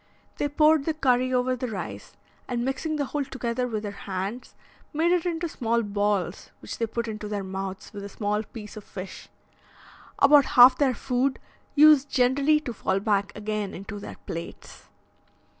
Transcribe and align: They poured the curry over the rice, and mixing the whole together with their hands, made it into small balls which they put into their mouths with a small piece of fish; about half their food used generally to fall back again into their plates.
They 0.39 0.49
poured 0.49 0.85
the 0.85 0.95
curry 0.95 1.31
over 1.31 1.55
the 1.55 1.67
rice, 1.67 2.17
and 2.47 2.65
mixing 2.65 2.95
the 2.95 3.05
whole 3.05 3.23
together 3.23 3.67
with 3.67 3.83
their 3.83 3.91
hands, 3.91 4.55
made 4.93 5.11
it 5.11 5.27
into 5.27 5.47
small 5.47 5.83
balls 5.83 6.49
which 6.59 6.79
they 6.79 6.87
put 6.87 7.07
into 7.07 7.27
their 7.27 7.43
mouths 7.43 7.93
with 7.93 8.03
a 8.03 8.09
small 8.09 8.41
piece 8.41 8.75
of 8.75 8.83
fish; 8.83 9.29
about 10.17 10.45
half 10.57 10.75
their 10.75 10.95
food 10.95 11.37
used 11.75 12.09
generally 12.09 12.59
to 12.61 12.73
fall 12.73 12.99
back 12.99 13.31
again 13.35 13.75
into 13.75 13.99
their 13.99 14.15
plates. 14.25 14.85